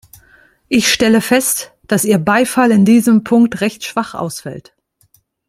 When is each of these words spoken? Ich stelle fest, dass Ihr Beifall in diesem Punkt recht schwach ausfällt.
Ich 0.67 0.91
stelle 0.91 1.21
fest, 1.21 1.73
dass 1.83 2.05
Ihr 2.05 2.17
Beifall 2.17 2.71
in 2.71 2.85
diesem 2.85 3.23
Punkt 3.23 3.61
recht 3.61 3.83
schwach 3.83 4.15
ausfällt. 4.15 4.73